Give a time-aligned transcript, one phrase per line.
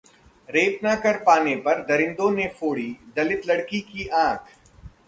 [0.49, 4.47] rape न कर पाने पर दरिंदों ने फोड़ी दलित लड़की की आंख